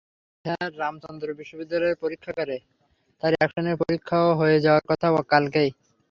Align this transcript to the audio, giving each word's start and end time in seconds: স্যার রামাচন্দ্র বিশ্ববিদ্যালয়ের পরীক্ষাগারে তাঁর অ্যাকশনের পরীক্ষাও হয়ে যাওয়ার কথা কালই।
স্যার 0.45 0.69
রামাচন্দ্র 0.77 1.27
বিশ্ববিদ্যালয়ের 1.39 2.01
পরীক্ষাগারে 2.03 2.57
তাঁর 3.23 3.33
অ্যাকশনের 3.33 3.75
পরীক্ষাও 3.81 4.29
হয়ে 4.39 4.57
যাওয়ার 4.65 4.83
কথা 4.89 5.07
কালই। 5.29 5.69